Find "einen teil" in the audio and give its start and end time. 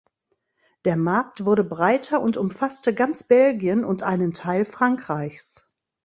4.01-4.65